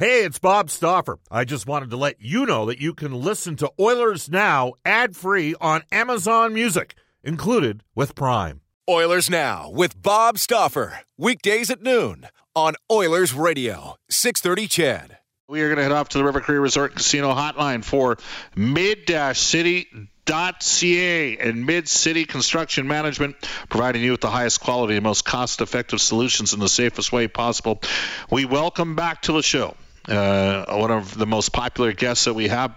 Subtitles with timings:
[0.00, 1.18] Hey, it's Bob Stauffer.
[1.30, 5.14] I just wanted to let you know that you can listen to Oilers Now ad
[5.14, 8.62] free on Amazon Music, included with Prime.
[8.88, 11.00] Oilers Now with Bob Stauffer.
[11.18, 15.18] Weekdays at noon on Oilers Radio, 630 CHED.
[15.50, 18.16] We are going to head off to the River Cree Resort Casino hotline for
[18.56, 19.86] mid-city
[20.24, 23.36] ca and Mid City Construction Management,
[23.68, 27.28] providing you with the highest quality and most cost effective solutions in the safest way
[27.28, 27.82] possible.
[28.30, 29.76] We welcome back to the show
[30.08, 32.76] uh, one of the most popular guests that we have,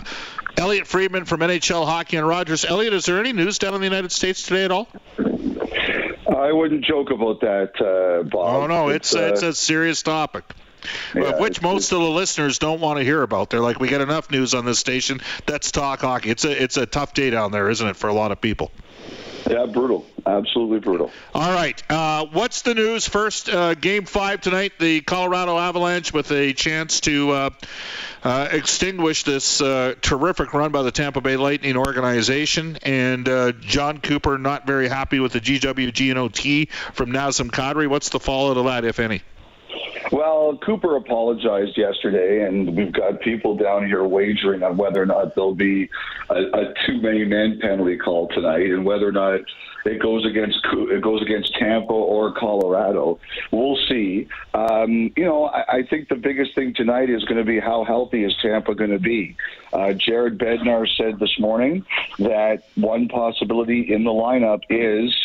[0.57, 2.65] Elliot Friedman from NHL Hockey and Rogers.
[2.65, 4.87] Elliot, is there any news down in the United States today at all?
[6.27, 8.63] I wouldn't joke about that, uh, Bob.
[8.63, 10.43] Oh no, it's it's, uh, it's a serious topic.
[11.15, 13.49] Yeah, which most of the listeners don't want to hear about.
[13.49, 15.21] They're like, we get enough news on this station.
[15.47, 16.29] Let's talk hockey.
[16.29, 18.71] It's a it's a tough day down there, isn't it, for a lot of people?
[19.49, 20.05] Yeah, brutal.
[20.25, 21.11] Absolutely brutal.
[21.33, 21.81] All right.
[21.91, 23.07] Uh, what's the news?
[23.07, 27.49] First, uh, game five tonight, the Colorado Avalanche with a chance to uh,
[28.23, 32.77] uh extinguish this uh, terrific run by the Tampa Bay Lightning organization.
[32.83, 37.87] And uh, Jon Cooper not very happy with the GWG and OT from Nazem Kadri.
[37.87, 39.21] What's the fallout of that, if any?
[40.11, 45.33] Well, Cooper apologized yesterday, and we've got people down here wagering on whether or not
[45.35, 45.89] there'll be
[46.29, 46.73] a, a
[47.25, 49.41] men penalty call tonight, and whether or not
[49.85, 53.19] it goes against it goes against Tampa or Colorado.
[53.51, 54.27] We'll see.
[54.53, 57.83] Um, you know, I, I think the biggest thing tonight is going to be how
[57.83, 59.35] healthy is Tampa going to be.
[59.71, 61.85] Uh, Jared Bednar said this morning
[62.19, 65.15] that one possibility in the lineup is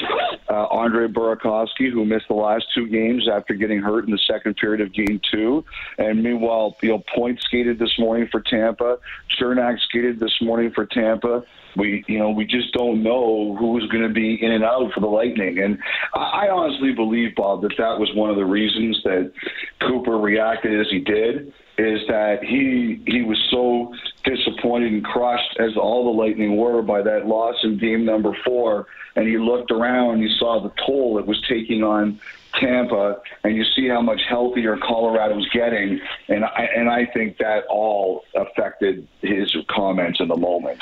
[0.49, 4.57] uh, Andre Burakovsky, who missed the last two games after getting hurt in the second
[4.57, 5.65] period of Game Two,
[5.99, 8.99] and meanwhile, you know, Point skated this morning for Tampa.
[9.39, 11.45] Cernak skated this morning for Tampa
[11.77, 15.01] we you know we just don't know who's going to be in and out for
[15.01, 15.79] the Lightning, and
[16.15, 19.33] I honestly believe Bob that that was one of the reasons that
[19.81, 21.53] Cooper reacted as he did.
[21.79, 27.03] Is that he he was so disappointed and crushed as all the Lightning were by
[27.03, 31.19] that loss in game number four, and he looked around, and he saw the toll
[31.19, 32.19] it was taking on
[32.55, 37.65] Tampa, and you see how much healthier Colorado's getting, and I, and I think that
[37.71, 40.81] all affected his comments in the moment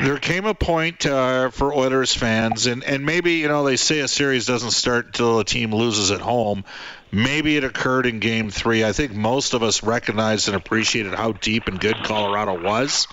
[0.00, 4.00] there came a point uh, for Oilers fans, and, and maybe, you know, they say
[4.00, 6.64] a series doesn't start until a team loses at home.
[7.12, 8.84] Maybe it occurred in game three.
[8.84, 13.06] I think most of us recognized and appreciated how deep and good Colorado was,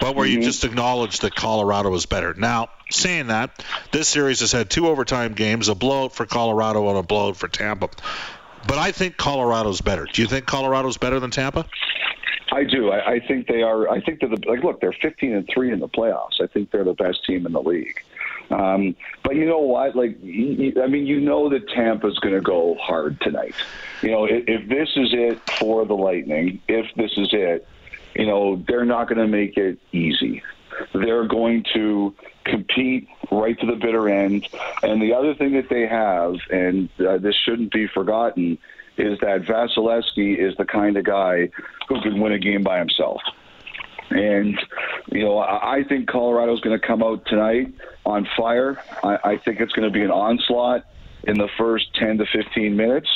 [0.00, 0.40] but where mm-hmm.
[0.40, 2.32] you just acknowledged that Colorado was better.
[2.32, 6.98] Now, saying that, this series has had two overtime games, a blowout for Colorado and
[6.98, 7.90] a blowout for Tampa.
[8.66, 10.06] But I think Colorado's better.
[10.10, 11.66] Do you think Colorado's better than Tampa?
[12.52, 12.90] I do.
[12.90, 13.88] I, I think they are.
[13.88, 14.62] I think they're the like.
[14.62, 16.40] Look, they're 15 and three in the playoffs.
[16.40, 18.04] I think they're the best team in the league.
[18.50, 19.96] Um, but you know what?
[19.96, 23.54] Like, I mean, you know that Tampa's going to go hard tonight.
[24.02, 27.66] You know, if, if this is it for the Lightning, if this is it,
[28.14, 30.42] you know, they're not going to make it easy.
[30.92, 32.14] They're going to
[32.44, 34.46] compete right to the bitter end.
[34.82, 38.58] And the other thing that they have, and uh, this shouldn't be forgotten,
[39.02, 41.50] is that Vasilevskiy is the kind of guy
[41.88, 43.20] who can win a game by himself.
[44.10, 44.60] And,
[45.10, 47.72] you know, I think Colorado's going to come out tonight
[48.04, 48.78] on fire.
[49.02, 50.84] I, I think it's going to be an onslaught
[51.24, 53.08] in the first 10 to 15 minutes.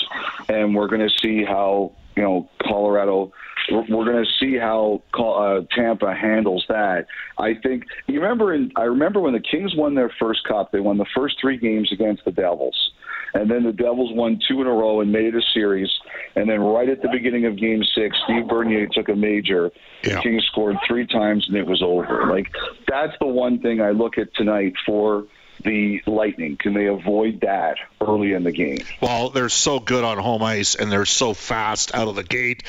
[0.48, 3.32] And we're going to see how, you know, Colorado
[3.70, 7.06] we're, we're going to see how uh, Tampa handles that.
[7.38, 8.54] I think you remember.
[8.54, 10.72] In, I remember when the Kings won their first cup.
[10.72, 12.92] They won the first three games against the Devils,
[13.34, 15.90] and then the Devils won two in a row and made it a series.
[16.34, 19.70] And then right at the beginning of Game Six, Steve Bernier took a major.
[20.02, 20.16] Yeah.
[20.16, 22.26] The Kings scored three times and it was over.
[22.26, 22.52] Like
[22.88, 25.26] that's the one thing I look at tonight for
[25.64, 26.56] the Lightning?
[26.56, 28.78] Can they avoid that early in the game?
[29.00, 32.62] Well, they're so good on home ice and they're so fast out of the gate.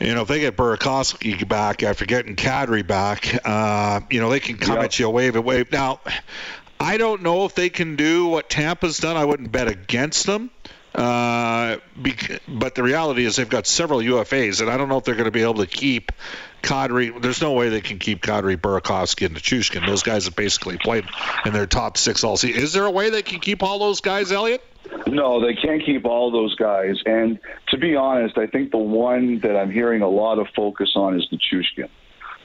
[0.00, 4.40] You know, if they get Burakovsky back after getting Kadri back, uh, you know, they
[4.40, 4.86] can come yep.
[4.86, 5.70] at you wave and wave.
[5.70, 6.00] Now,
[6.84, 9.16] I don't know if they can do what Tampa's done.
[9.16, 10.50] I wouldn't bet against them.
[10.94, 11.78] Uh,
[12.46, 15.24] but the reality is they've got several UFAs, and I don't know if they're going
[15.24, 16.12] to be able to keep
[16.62, 17.20] Kadri.
[17.22, 19.86] There's no way they can keep Kadri, Burakovsky, and Nichushkin.
[19.86, 21.06] Those guys have basically played
[21.46, 22.62] in their top six all season.
[22.62, 24.62] Is there a way they can keep all those guys, Elliot?
[25.06, 26.96] No, they can't keep all those guys.
[27.06, 27.38] And
[27.68, 31.18] to be honest, I think the one that I'm hearing a lot of focus on
[31.18, 31.88] is Nichushkin.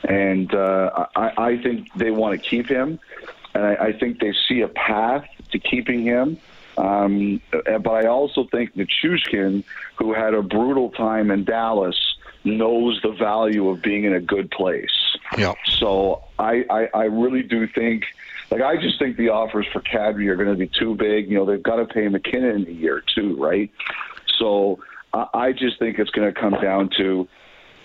[0.05, 2.99] And uh, I, I think they want to keep him.
[3.53, 6.37] And I, I think they see a path to keeping him.
[6.77, 9.63] Um, but I also think Nichushkin,
[9.97, 11.97] who had a brutal time in Dallas,
[12.45, 15.17] knows the value of being in a good place.
[15.37, 15.55] Yeah.
[15.65, 18.05] So I, I, I really do think,
[18.49, 21.29] like, I just think the offers for Kadri are going to be too big.
[21.29, 23.69] You know, they've got to pay MacKinnon a year too, right?
[24.37, 24.79] So
[25.13, 27.27] I, I just think it's going to come down to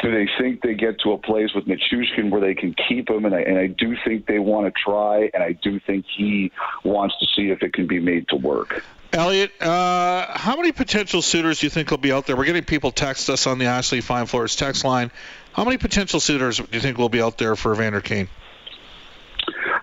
[0.05, 3.25] do they think they get to a place with Nichushkin where they can keep him?
[3.25, 6.53] And I, and I do think they want to try, and I do think he
[6.85, 8.85] wants to see if it can be made to work.
[9.15, 12.37] Elliot, uh, how many potential suitors do you think will be out there?
[12.37, 15.11] We're getting people text us on the Ashley Fine Floors text line.
[15.55, 18.29] How many potential suitors do you think will be out there for Evander Kane?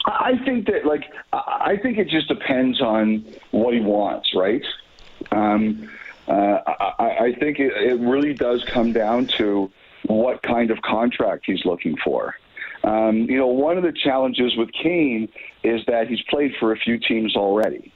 [0.06, 4.64] I think that, like, I think it just depends on what he wants, right?
[5.32, 5.90] Um,
[6.28, 6.60] uh,
[7.00, 9.72] I, I think it, it really does come down to
[10.18, 12.36] what kind of contract he's looking for.
[12.84, 15.30] Um, you know, one of the challenges with Kane
[15.64, 17.94] is that he's played for a few teams already.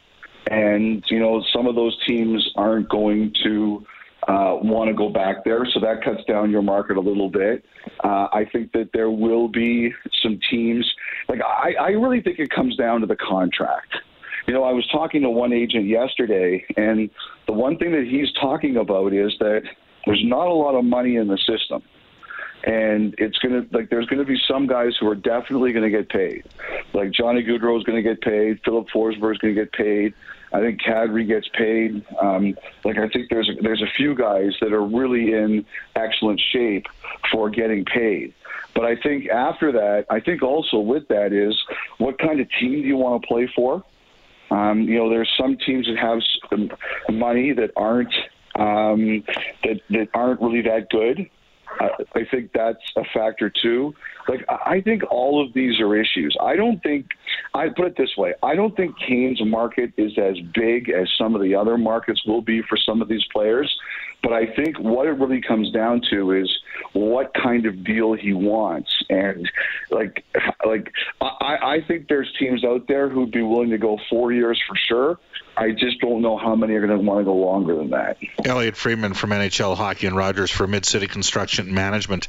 [0.50, 3.86] And, you know, some of those teams aren't going to
[4.28, 7.66] uh, want to go back there, so that cuts down your market a little bit.
[8.04, 9.92] Uh, I think that there will be
[10.22, 10.92] some teams.
[11.30, 13.94] Like, I, I really think it comes down to the contract.
[14.48, 17.10] You know, I was talking to one agent yesterday, and
[17.48, 19.64] the one thing that he's talking about is that
[20.06, 21.82] there's not a lot of money in the system
[22.66, 26.44] and it's to like there's to be some guys who are definitely to get paid.
[26.94, 28.60] Like Johnny Gaudreau is to get paid.
[28.66, 30.14] Filip Forsberg is to get paid.
[30.52, 32.04] I think Kadri gets paid.
[32.20, 35.66] Um, like I think there's a, there's a few guys that are really in
[35.96, 36.88] excellent shape
[37.32, 38.34] for getting paid.
[38.74, 41.56] But I think after that, I think also with that is
[42.00, 43.84] what kind of team do you want to play for?
[44.50, 46.22] Um, you know, there's some teams that have
[47.10, 48.14] money that aren't
[48.56, 49.24] um,
[49.64, 51.30] that that aren't really that good.
[51.80, 53.94] I think that's a factor too.
[54.28, 56.36] Like I think all of these are issues.
[56.42, 57.08] I don't think
[57.54, 58.34] I put it this way.
[58.44, 62.42] I don't think Kane's market is as big as some of the other markets will
[62.42, 63.74] be for some of these players.
[64.26, 66.50] But I think what it really comes down to is
[66.94, 69.48] what kind of deal he wants, and
[69.92, 70.26] like,
[70.66, 70.92] like
[71.22, 74.76] I, I think there's teams out there who'd be willing to go four years for
[74.76, 75.20] sure.
[75.56, 78.18] I just don't know how many are going to want to go longer than that.
[78.44, 82.28] Elliot Friedman from NHL Hockey and Rogers for Mid City Construction Management.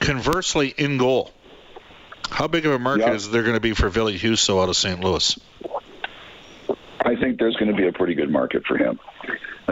[0.00, 1.30] Conversely, in goal,
[2.28, 3.14] how big of a market yep.
[3.14, 5.00] is there going to be for Ville Husso out of St.
[5.00, 5.40] Louis?
[7.00, 9.00] I think there's going to be a pretty good market for him.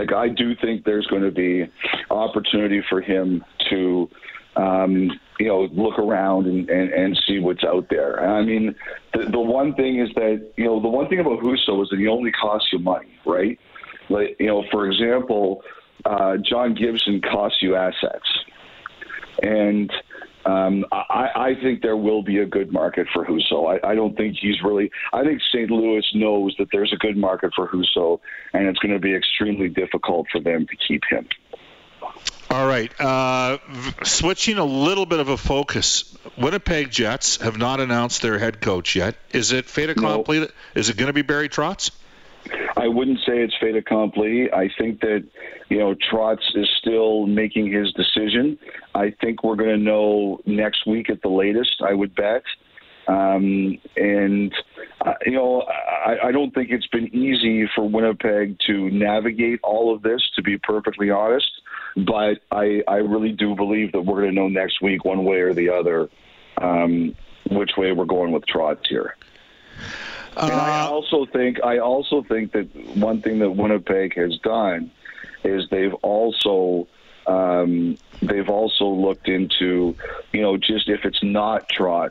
[0.01, 1.67] Like I do think there's going to be
[2.11, 4.09] opportunity for him to,
[4.57, 8.19] um, you know, look around and, and, and see what's out there.
[8.27, 8.75] I mean,
[9.13, 11.99] the, the one thing is that you know the one thing about Husso is that
[11.99, 13.59] he only costs you money, right?
[14.09, 15.63] Like you know, for example,
[16.07, 18.27] uh, John Gibson costs you assets,
[19.43, 19.93] and
[20.45, 23.79] um, I, I think there will be a good market for Husso.
[23.85, 24.91] I, I don't think he's really.
[25.13, 25.71] I think St.
[25.71, 28.21] Louis knows that there's a good market for Husso,
[28.53, 31.29] and it's going to be extremely difficult for them to keep him.
[32.51, 32.93] All right.
[33.01, 33.59] Uh,
[34.03, 36.17] switching a little bit of a focus.
[36.37, 39.15] Winnipeg Jets have not announced their head coach yet.
[39.33, 40.41] Is it fait accompli?
[40.41, 40.49] No.
[40.75, 41.93] Is it going to be Barry Trotz?
[42.77, 44.53] I wouldn't say it's fait accompli.
[44.53, 45.25] I think that
[45.69, 48.59] you know Trotz is still making his decision.
[48.95, 51.83] I think we're going to know next week at the latest.
[51.87, 52.43] I would bet.
[53.09, 54.53] Um, and
[55.05, 59.95] uh, you know, I, I don't think it's been easy for Winnipeg to navigate all
[59.95, 60.23] of this.
[60.37, 61.51] To be perfectly honest,
[61.97, 65.41] but I I really do believe that we're going to know next week, one way
[65.41, 66.09] or the other,
[66.59, 67.17] um,
[67.51, 69.17] which way we're going with Trotz here.
[70.37, 74.91] And I uh, also think I also think that one thing that Winnipeg has done
[75.45, 76.87] is they've also
[77.27, 79.97] um, they've also looked into
[80.33, 82.11] you know just if it's not Trotz,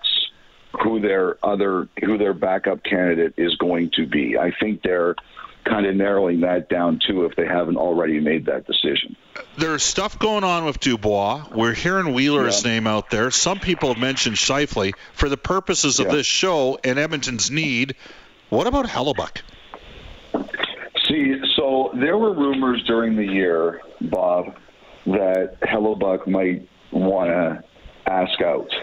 [0.84, 4.38] who their other who their backup candidate is going to be.
[4.38, 5.16] I think they're
[5.66, 9.16] kind of narrowing that down too if they haven't already made that decision.
[9.60, 11.46] There's stuff going on with Dubois.
[11.54, 12.72] We're hearing Wheeler's yeah.
[12.72, 13.30] name out there.
[13.30, 14.94] Some people have mentioned Scheifele.
[15.14, 16.14] For the purposes of yeah.
[16.14, 17.96] this show and Edmonton's need,
[18.48, 19.42] what about Hellebuyck?
[21.08, 24.56] See, so there were rumors during the year, Bob,
[25.06, 27.64] that Hellebuyck might want to
[28.10, 28.74] ask out.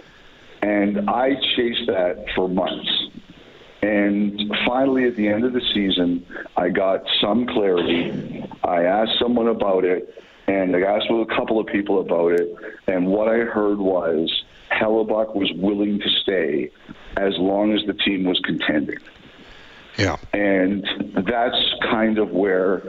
[0.61, 2.91] And I chased that for months.
[3.81, 8.45] And finally, at the end of the season, I got some clarity.
[8.63, 10.13] I asked someone about it,
[10.49, 12.55] and I asked with a couple of people about it.
[12.87, 16.71] And what I heard was Hellebuyck was willing to stay
[17.17, 18.99] as long as the team was contending.
[19.99, 20.17] Yeah.
[20.33, 22.81] And that's kind of where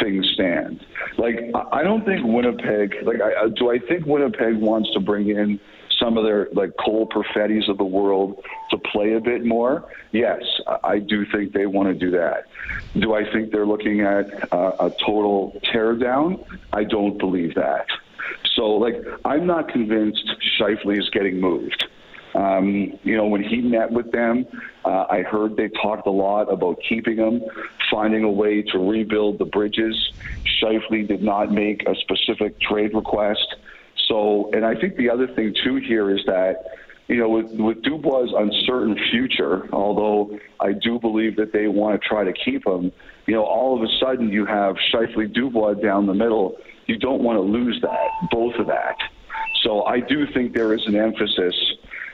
[0.00, 0.84] things stand.
[1.16, 1.38] Like,
[1.72, 5.60] I don't think Winnipeg, like, I, do I think Winnipeg wants to bring in
[6.00, 10.42] some of their like Cole Perfettis of the world to play a bit more, yes,
[10.84, 12.44] I do think they want to do that.
[12.98, 16.44] Do I think they're looking at uh, a total teardown?
[16.72, 17.86] I don't believe that.
[18.54, 21.86] So, like, I'm not convinced Scheifele is getting moved.
[22.34, 24.46] Um, you know, when he met with them,
[24.84, 27.42] uh, I heard they talked a lot about keeping him,
[27.90, 30.12] finding a way to rebuild the bridges.
[30.60, 33.56] Scheifele did not make a specific trade request.
[34.08, 36.64] So, and I think the other thing too here is that
[37.08, 42.08] you know, with, with Dubois' uncertain future, although I do believe that they want to
[42.08, 42.90] try to keep him,
[43.26, 46.56] you know, all of a sudden you have Scheifele Dubois down the middle.
[46.86, 48.96] You don't want to lose that, both of that.
[49.62, 51.54] So I do think there is an emphasis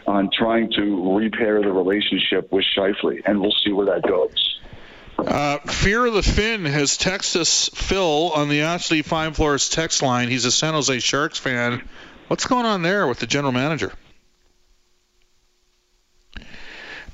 [0.06, 4.51] on trying to repair the relationship with Scheifele, and we'll see where that goes.
[5.26, 10.02] Uh, Fear of the Fin has texted us Phil on the Ashley Fine Floors text
[10.02, 10.28] line.
[10.28, 11.88] He's a San Jose Sharks fan.
[12.26, 13.92] What's going on there with the general manager?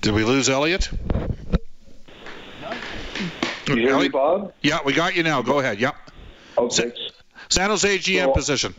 [0.00, 0.88] Did we lose Elliot?
[3.66, 4.54] You hear me, Bob?
[4.62, 5.42] Yeah, we got you now.
[5.42, 5.78] Go ahead.
[5.78, 5.94] Yep.
[6.56, 6.92] Okay.
[7.50, 8.74] San Jose GM so, position.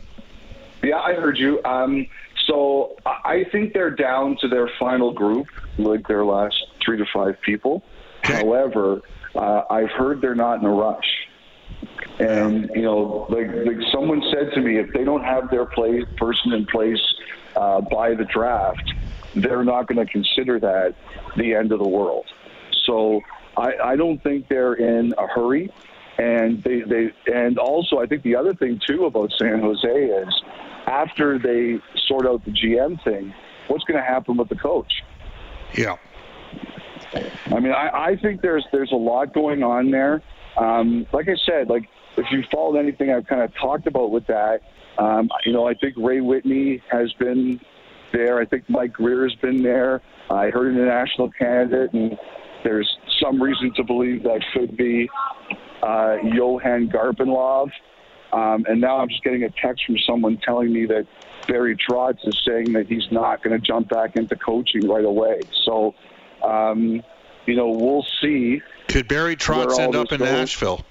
[0.82, 1.62] Yeah, I heard you.
[1.64, 2.08] Um,
[2.46, 5.46] so I think they're down to their final group,
[5.78, 7.84] like their last three to five people.
[8.24, 8.34] Okay.
[8.34, 9.02] However,
[9.34, 11.28] uh, I've heard they're not in a rush.
[12.18, 16.04] And you know, like, like someone said to me, if they don't have their play
[16.18, 17.00] person in place
[17.56, 18.92] uh, by the draft,
[19.34, 20.94] they're not going to consider that
[21.36, 22.26] the end of the world.
[22.84, 23.20] So
[23.56, 25.72] I, I don't think they're in a hurry.
[26.18, 30.42] And they, they and also I think the other thing too about San Jose is
[30.86, 33.32] after they sort out the GM thing,
[33.68, 34.92] what's going to happen with the coach?
[35.74, 35.96] Yeah.
[37.46, 40.22] I mean, I, I think there's there's a lot going on there.
[40.56, 44.26] Um, like I said, like if you followed anything I've kind of talked about with
[44.26, 44.60] that,
[44.98, 47.60] um, you know, I think Ray Whitney has been
[48.12, 48.40] there.
[48.40, 50.02] I think Mike Grier has been there.
[50.30, 52.18] I heard an international candidate, and
[52.64, 52.88] there's
[53.22, 55.08] some reason to believe that could be
[55.82, 57.70] uh, Johan Garpenlov.
[58.32, 61.06] Um, and now I'm just getting a text from someone telling me that
[61.48, 65.40] Barry Trotz is saying that he's not going to jump back into coaching right away.
[65.64, 65.94] So,
[66.42, 67.02] um,
[67.46, 68.62] you know, we'll see.
[68.88, 70.28] Could Barry Trotz end up in goes.
[70.28, 70.84] Nashville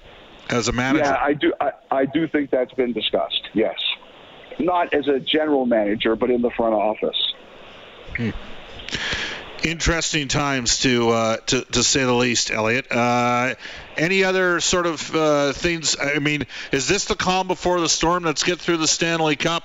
[0.48, 1.04] as a manager?
[1.04, 1.52] Yeah, I do.
[1.60, 3.48] I, I do think that's been discussed.
[3.52, 3.76] Yes
[4.60, 7.34] not as a general manager, but in the front office.
[8.16, 8.30] Hmm.
[9.62, 12.90] Interesting times to, uh, to to say the least, Elliot.
[12.90, 13.54] Uh,
[13.98, 15.96] any other sort of uh, things?
[16.00, 18.24] I mean, is this the calm before the storm?
[18.24, 19.64] Let's get through the Stanley Cup.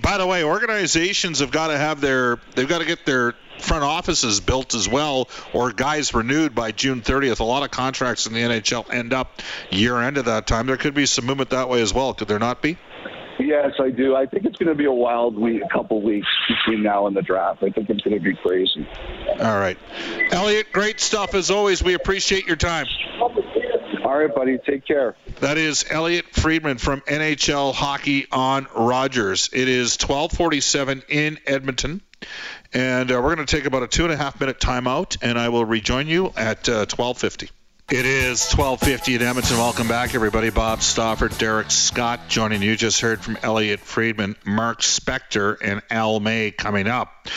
[0.00, 3.84] By the way, organizations have got to have their they've got to get their front
[3.84, 7.40] offices built as well, or guys renewed by June 30th.
[7.40, 9.40] A lot of contracts in the NHL end up
[9.70, 10.66] year end at that time.
[10.66, 12.14] There could be some movement that way as well.
[12.14, 12.76] Could there not be?
[13.38, 14.14] Yes, I do.
[14.14, 17.16] I think it's going to be a wild week, a couple weeks between now and
[17.16, 17.62] the draft.
[17.62, 18.86] I think it's going to be crazy.
[19.40, 19.78] All right,
[20.30, 21.82] Elliot, great stuff as always.
[21.82, 22.86] We appreciate your time.
[24.04, 24.58] All right, buddy.
[24.58, 25.16] Take care.
[25.40, 29.50] That is Elliot Friedman from NHL Hockey on Rogers.
[29.52, 32.00] It is 12:47 in Edmonton,
[32.72, 35.38] and uh, we're going to take about a two and a half minute timeout, and
[35.38, 37.50] I will rejoin you at uh, 12:50.
[37.92, 39.58] It is 12:50 in Edmonton.
[39.58, 40.48] Welcome back, everybody.
[40.48, 42.74] Bob Stauffer, Derek Scott joining you.
[42.74, 47.28] Just heard from Elliot Friedman, Mark Spector, and Al May coming up.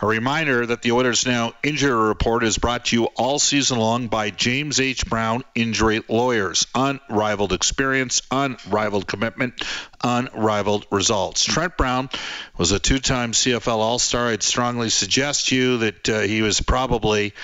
[0.00, 4.06] A reminder that the Oilers Now Injury Report is brought to you all season long
[4.06, 5.04] by James H.
[5.04, 6.68] Brown Injury Lawyers.
[6.76, 9.64] Unrivaled experience, unrivaled commitment,
[10.00, 11.44] unrivaled results.
[11.44, 12.08] Trent Brown
[12.56, 14.28] was a two-time CFL All-Star.
[14.28, 17.34] I'd strongly suggest to you that uh, he was probably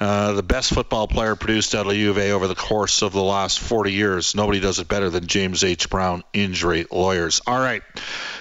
[0.00, 3.12] uh, the best football player produced out of U of A over the course of
[3.12, 4.34] the last 40 years.
[4.34, 5.90] Nobody does it better than James H.
[5.90, 7.42] Brown injury lawyers.
[7.46, 7.82] All right.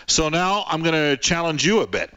[0.08, 2.12] So now I'm going to challenge you a bit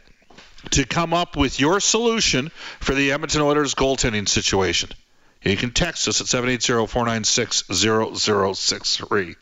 [0.71, 4.89] to come up with your solution for the Edmonton Oilers goaltending situation.
[5.43, 9.35] You can text us at 780 496 0063.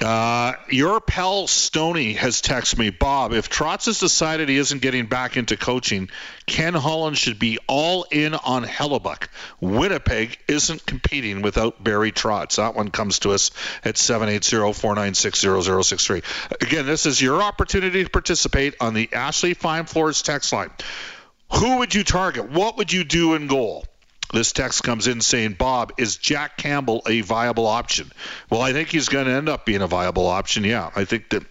[0.00, 3.32] Uh, your pal Stony has texted me, Bob.
[3.32, 6.08] If Trotz has decided he isn't getting back into coaching,
[6.46, 9.26] Ken Holland should be all in on Hellebuyck.
[9.60, 12.54] Winnipeg isn't competing without Barry Trotz.
[12.56, 13.50] That one comes to us
[13.84, 16.62] at 780-496-0063.
[16.62, 20.70] Again, this is your opportunity to participate on the Ashley Fine Floors text line.
[21.54, 22.50] Who would you target?
[22.50, 23.84] What would you do in goal?
[24.32, 28.12] This text comes in saying, Bob, is Jack Campbell a viable option?
[28.50, 30.64] Well, I think he's going to end up being a viable option.
[30.64, 31.44] Yeah, I think that,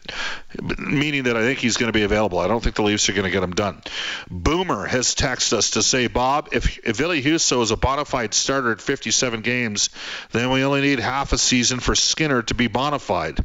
[0.78, 2.38] meaning that I think he's going to be available.
[2.38, 3.82] I don't think the Leafs are going to get him done.
[4.30, 8.36] Boomer has texted us to say, Bob, if, if Ville Husso is a bona fide
[8.36, 9.90] starter at 57 games,
[10.32, 13.44] then we only need half a season for Skinner to be bona fide.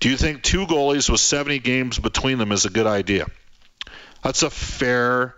[0.00, 3.26] Do you think two goalies with 70 games between them is a good idea?
[4.22, 5.34] That's a fair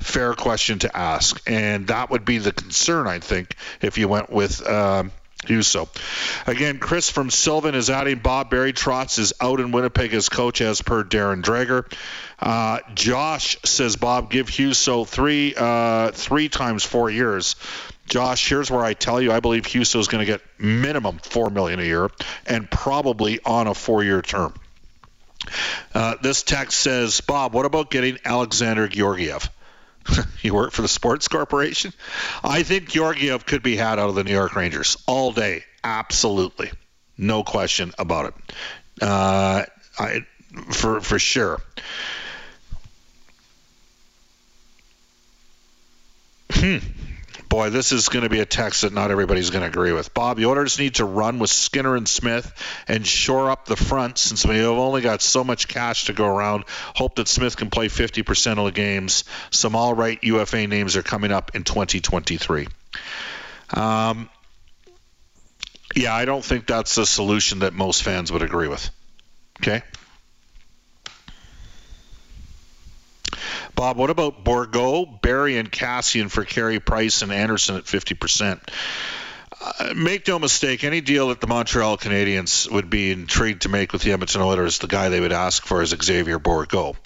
[0.00, 4.30] fair question to ask, and that would be the concern, I think, if you went
[4.30, 4.66] with.
[4.66, 5.12] Um,
[5.46, 5.88] Husso.
[6.46, 10.60] Again, Chris from Sylvan is adding Bob Barry Trotz is out in Winnipeg as coach
[10.60, 11.90] as per Darren Dreger.
[12.38, 17.56] Uh, Josh says Bob give Husso three uh, three times four years.
[18.06, 21.48] Josh, here's where I tell you I believe Husso is going to get minimum four
[21.48, 22.10] million a year
[22.44, 24.52] and probably on a four year term.
[25.94, 29.48] Uh, this text says, Bob, what about getting Alexander Georgiev?
[30.42, 31.92] you work for the Sports Corporation?
[32.42, 35.64] I think Georgiev could be had out of the New York Rangers all day.
[35.84, 36.70] Absolutely.
[37.16, 38.34] No question about it.
[39.02, 39.64] Uh,
[39.98, 40.26] I,
[40.72, 41.60] for, for sure.
[46.52, 46.78] Hmm
[47.50, 50.14] boy, this is going to be a text that not everybody's going to agree with.
[50.14, 52.50] Bob, the Oilers need to run with Skinner and Smith
[52.88, 56.26] and shore up the front since we have only got so much cash to go
[56.26, 56.64] around.
[56.94, 59.24] Hope that Smith can play 50% of the games.
[59.50, 62.68] Some all right UFA names are coming up in 2023.
[63.74, 64.30] Um,
[65.96, 68.88] yeah, I don't think that's a solution that most fans would agree with.
[69.60, 69.82] Okay.
[73.74, 78.60] Bob, what about Bourgault, Barry, and Kassian for Carey Price and Anderson at 50%?
[79.62, 83.92] Uh, make no mistake, any deal that the Montreal Canadiens would be intrigued to make
[83.92, 86.96] with the Edmonton Oilers, the guy they would ask for is Xavier Bourgault.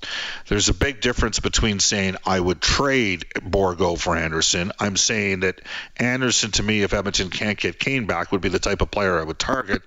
[0.47, 4.71] There's a big difference between saying I would trade Bourgault for Anderson.
[4.78, 5.62] I'm saying that
[5.97, 9.19] Anderson, to me, if Edmonton can't get Kane back, would be the type of player
[9.19, 9.83] I would target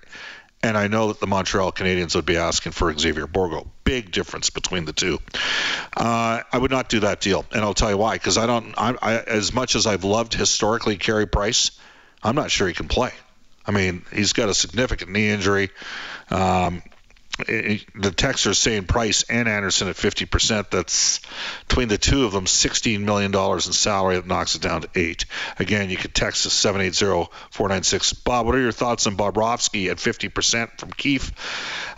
[0.62, 3.66] and I know that the Montreal Canadiens would be asking for Xavier Bourgault.
[3.84, 5.20] Big difference between the two.
[5.96, 8.14] Uh, I would not do that deal, and I'll tell you why.
[8.14, 8.74] Because I don't.
[8.76, 11.72] I, I, as much as I've loved historically Carey Price,
[12.22, 13.12] I'm not sure he can play.
[13.64, 15.70] I mean, he's got a significant knee injury.
[16.30, 16.82] Um,
[17.46, 20.70] the texts are saying Price and Anderson at 50%.
[20.70, 21.20] That's
[21.68, 24.16] between the two of them, $16 million in salary.
[24.16, 25.26] That knocks it down to eight.
[25.58, 28.24] Again, you can text us 780-496.
[28.24, 31.32] Bob, what are your thoughts on Bobrovsky at 50% from Keefe?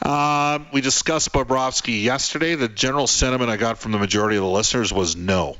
[0.02, 2.54] Uh, we discussed Bobrovsky yesterday.
[2.54, 5.56] The general sentiment I got from the majority of the listeners was no.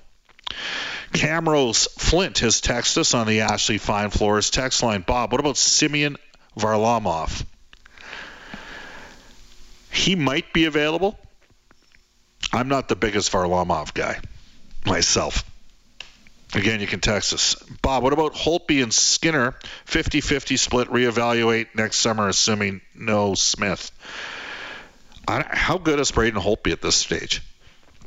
[1.12, 5.02] Camrose Flint has texted us on the Ashley Fine Floors text line.
[5.02, 6.16] Bob, what about Simeon
[6.56, 7.44] Varlamov?
[9.90, 11.18] He might be available.
[12.52, 14.20] I'm not the biggest Varlamov guy
[14.84, 15.44] myself.
[16.54, 17.54] Again, you can text us.
[17.80, 19.54] Bob, what about Holtby and Skinner?
[19.84, 23.92] 50 50 split, reevaluate next summer, assuming no Smith.
[25.28, 27.42] I, how good is Braden Holtby at this stage?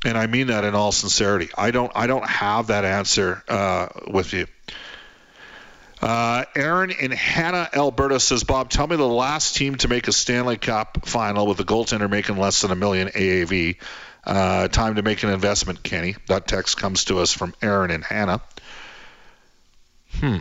[0.04, 1.50] And I mean that in all sincerity.
[1.58, 4.48] I don't I don't have that answer uh, with you.
[6.04, 10.12] Uh, Aaron in Hanna, Alberta says, Bob, tell me the last team to make a
[10.12, 13.78] Stanley Cup final with a goaltender making less than a million AAV.
[14.26, 16.18] Uh, time to make an investment, Kenny.
[16.28, 18.42] That text comes to us from Aaron and Hanna.
[20.16, 20.40] Hmm.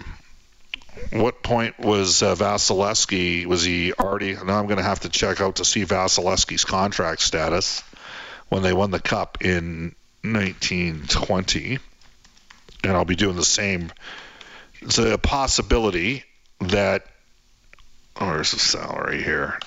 [1.13, 3.47] What point was uh, Vasilevskiy?
[3.47, 4.35] Was he already?
[4.35, 7.85] Now I'm going to have to check out to see Vasilevskiy's contract status
[8.49, 11.79] when they won the cup in 1920.
[12.83, 13.93] And I'll be doing the same
[14.83, 16.25] it's a possibility
[16.61, 17.07] that,
[18.17, 19.59] where's the salary here.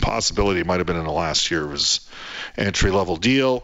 [0.00, 2.08] Possibility might have been in the last year was
[2.56, 3.62] entry level deal.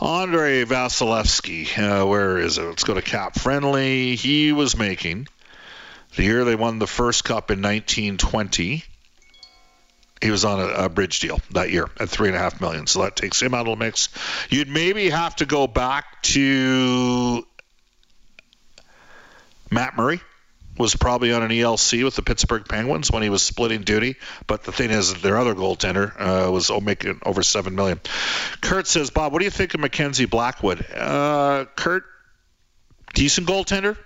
[0.00, 2.62] Andrei Vasilevskiy, uh, where is it?
[2.62, 4.16] Let's go to Cap Friendly.
[4.16, 5.28] He was making
[6.16, 8.84] the year they won the first cup in 1920.
[10.20, 12.86] He was on a, a, bridge deal that year at three and a half million,
[12.86, 14.10] so that takes him out of the mix.
[14.50, 17.46] You'd maybe have to go back to
[19.70, 20.20] Matt Murray
[20.76, 24.16] was probably on an ELC with the Pittsburgh Penguins when he was splitting duty.
[24.46, 28.00] But the thing is, their other goaltender uh, was making over seven million.
[28.60, 30.84] Kurt says, Bob, what do you think of Mackenzie Blackwood?
[30.90, 32.04] Uh, Kurt,
[33.14, 33.96] decent goaltender.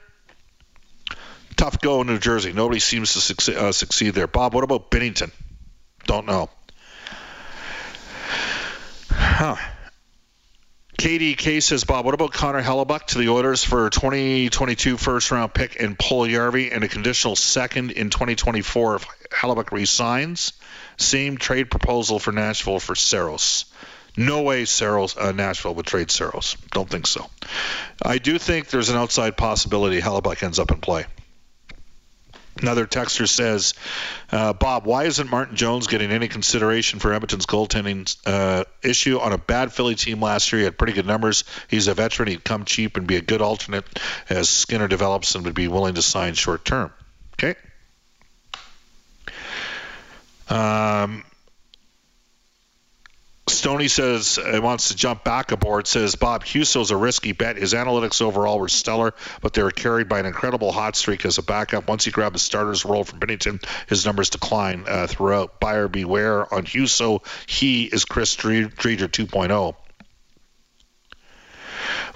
[1.57, 2.53] Tough go in New Jersey.
[2.53, 4.27] Nobody seems to succeed, uh, succeed there.
[4.27, 5.31] Bob, what about Binnington?
[6.07, 6.51] Don't know.
[9.11, 9.57] Huh.
[10.99, 15.81] KDK says, Bob, what about Connor Hellebuyck to the Oilers for 2022 first round pick
[15.81, 20.53] and Puljujarvi and a conditional second in 2024 if Hellebuyck resigns?
[20.97, 23.65] Same trade proposal for Nashville for Saros.
[24.17, 26.57] No way Saros, uh, Nashville would trade Saros.
[26.71, 27.29] Don't think so.
[28.01, 31.07] I do think there's an outside possibility Hellebuyck ends up in play.
[32.61, 33.75] Another texter says,
[34.31, 39.33] uh, Bob, why isn't Martin Jones getting any consideration for Edmonton's goaltending uh, issue on
[39.33, 40.61] a bad Philly team last year?
[40.61, 41.43] He had pretty good numbers.
[41.69, 42.29] He's a veteran.
[42.29, 43.85] He'd come cheap and be a good alternate
[44.29, 46.93] as Skinner develops and would be willing to sign short term.
[47.35, 47.57] Okay.
[50.49, 51.25] Um,
[53.65, 55.87] Stoney says he uh, wants to jump back aboard.
[55.87, 57.57] Says Bob Husso's a risky bet.
[57.57, 61.39] His analytics overall were stellar, but they were carried by an incredible hot streak as
[61.39, 61.89] a backup.
[61.89, 65.61] Once he grabbed the starter's role from Binnington, his numbers decline uh, throughout.
[65.61, 67.25] Buyer beware on Husso.
[67.49, 68.69] He is Chris Driedger
[69.09, 69.75] 2.0.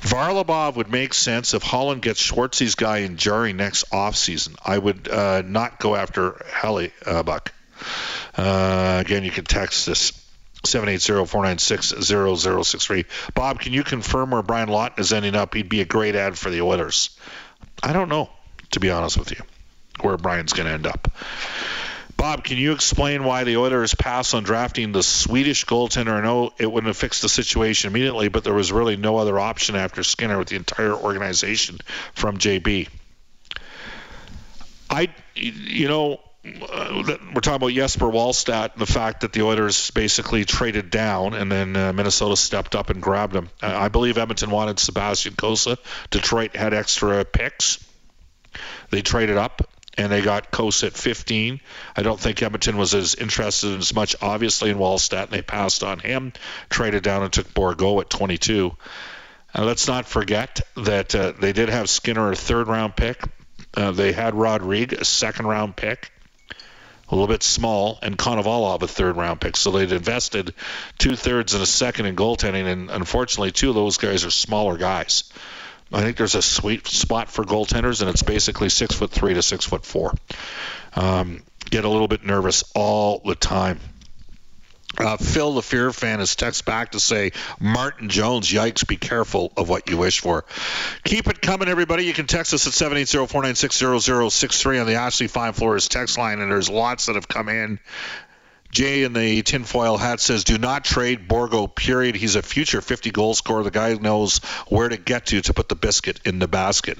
[0.02, 4.54] Varlamov would make sense if Holland gets Schwartzy's guy in Jarry next offseason.
[4.62, 7.54] I would uh, not go after Helly uh, Buck.
[8.36, 10.12] Uh, again, you can text this
[10.64, 13.34] 780-496-0063.
[13.34, 15.54] Bob, can you confirm where Brian Lawton is ending up?
[15.54, 17.18] He'd be a great ad for the Oilers.
[17.82, 18.30] I don't know,
[18.72, 19.40] to be honest with you,
[20.00, 21.10] where Brian's going to end up.
[22.16, 26.10] Bob, can you explain why the Oilers passed on drafting the Swedish goaltender?
[26.10, 29.38] I know it wouldn't have fixed the situation immediately, but there was really no other
[29.38, 31.78] option after Skinner with the entire organization
[32.14, 32.88] from JB.
[34.90, 36.18] I, you know,
[37.34, 41.50] we're talking about Jesper Wallstedt and the fact that the Oilers basically traded down and
[41.50, 43.48] then uh, Minnesota stepped up and grabbed him.
[43.62, 45.78] Uh, I believe Edmonton wanted Sebastian Cossa.
[46.10, 47.84] Detroit had extra picks.
[48.90, 51.60] They traded up and they got Cossa at 15.
[51.96, 55.82] I don't think Edmonton was as interested as much, obviously, in Wallstedt, and they passed
[55.82, 56.32] on him,
[56.70, 58.76] traded down and took Bourgault at 22.
[59.54, 63.20] And let's not forget that uh, they did have Skinner a third round pick.
[63.74, 66.12] Uh, they had Rodrigue a second round pick,
[67.10, 69.56] a little bit small, and Konovalov a third round pick.
[69.56, 70.54] So they'd invested
[70.98, 74.76] two thirds and a second in goaltending, and unfortunately, two of those guys are smaller
[74.76, 75.24] guys.
[75.92, 79.42] I think there's a sweet spot for goaltenders, and it's basically six foot three to
[79.42, 80.12] six foot four.
[80.94, 83.80] Um, get a little bit nervous all the time.
[84.96, 89.52] Uh, Phil, the Fear fan, has text back to say, Martin Jones, yikes, be careful
[89.56, 90.44] of what you wish for.
[91.04, 92.04] Keep it coming, everybody.
[92.04, 96.70] You can text us at 780-496-0063 on the Ashley Fine Floors text line, and there's
[96.70, 97.78] lots that have come in.
[98.70, 102.16] Jay in the tinfoil hat says, "Do not trade Bourgault, Period.
[102.16, 103.62] He's a future 50 goal scorer.
[103.62, 106.98] The guy knows where to get to to put the biscuit in the basket."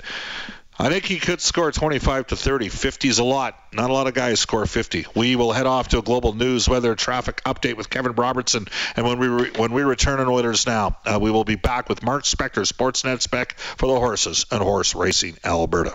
[0.81, 2.69] I think he could score 25 to 30.
[2.69, 3.59] 50 is a lot.
[3.73, 5.07] Not a lot of guys score 50.
[5.17, 9.05] We will head off to a global news weather traffic update with Kevin Robertson, and
[9.05, 12.05] when we re- when we return on Oilers now, uh, we will be back with
[12.05, 15.95] Mark Spector, Sportsnet Spec for the horses and horse racing Alberta.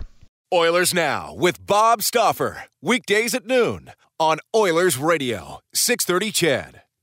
[0.53, 6.82] Oilers now with Bob Stauffer weekdays at noon on Oilers Radio 630 CHED.